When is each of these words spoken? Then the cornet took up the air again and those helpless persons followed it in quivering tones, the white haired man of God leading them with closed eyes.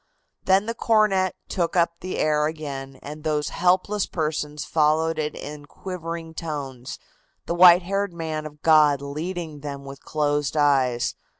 Then 0.45 0.65
the 0.65 0.73
cornet 0.73 1.35
took 1.47 1.75
up 1.75 1.99
the 1.99 2.17
air 2.17 2.47
again 2.47 2.97
and 3.03 3.23
those 3.23 3.49
helpless 3.49 4.07
persons 4.07 4.65
followed 4.65 5.19
it 5.19 5.35
in 5.35 5.67
quivering 5.67 6.33
tones, 6.33 6.97
the 7.45 7.53
white 7.53 7.83
haired 7.83 8.11
man 8.11 8.47
of 8.47 8.63
God 8.63 8.99
leading 9.03 9.59
them 9.59 9.85
with 9.85 10.01
closed 10.03 10.57
eyes. 10.57 11.13